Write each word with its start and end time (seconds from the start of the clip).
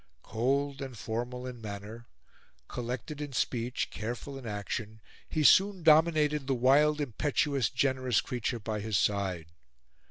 Cold 0.23 0.81
and 0.81 0.97
formal 0.97 1.45
in 1.45 1.61
manner, 1.61 2.07
collected 2.67 3.21
in 3.21 3.33
speech, 3.33 3.91
careful 3.91 4.35
in 4.35 4.47
action, 4.47 4.99
he 5.29 5.43
soon 5.43 5.83
dominated 5.83 6.47
the 6.47 6.55
wild, 6.55 6.99
impetuous, 6.99 7.69
generous 7.69 8.19
creature 8.19 8.57
by 8.57 8.79
his 8.79 8.97
side. 8.97 9.51